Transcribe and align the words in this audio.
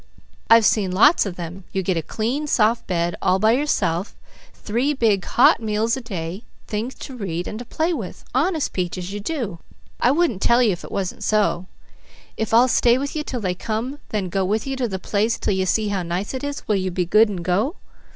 I've 0.49 0.65
seen 0.65 0.91
lots 0.91 1.27
of 1.27 1.35
them. 1.35 1.63
You 1.71 1.83
get 1.83 1.95
a 1.95 2.01
clean 2.01 2.47
soft 2.47 2.87
bed 2.87 3.15
all 3.21 3.37
by 3.37 3.51
yourself, 3.51 4.15
three 4.51 4.95
big 4.95 5.23
hot 5.25 5.59
meals 5.61 5.95
a 5.95 6.01
day, 6.01 6.43
things 6.65 6.95
to 6.95 7.15
read, 7.15 7.47
and 7.47 7.59
to 7.59 7.65
play 7.65 7.93
with. 7.93 8.25
Honest 8.33 8.73
Peaches, 8.73 9.13
you 9.13 9.19
do! 9.19 9.59
I 9.99 10.09
wouldn't 10.09 10.41
tell 10.41 10.63
you 10.63 10.71
if 10.71 10.83
it 10.83 10.91
wasn't 10.91 11.23
so. 11.23 11.67
If 12.35 12.51
I'll 12.51 12.67
stay 12.67 12.97
with 12.97 13.15
you 13.15 13.23
'til 13.23 13.41
they 13.41 13.53
come, 13.53 13.99
then 14.09 14.29
go 14.29 14.43
with 14.43 14.65
you 14.65 14.75
to 14.77 14.87
the 14.87 14.97
place 14.97 15.37
'til 15.37 15.53
you 15.53 15.67
see 15.67 15.89
how 15.89 16.01
nice 16.01 16.33
it 16.33 16.43
is, 16.43 16.67
will 16.67 16.77
you 16.77 16.89
be 16.89 17.05
good 17.05 17.29
and 17.29 17.45
go?" 17.45 17.75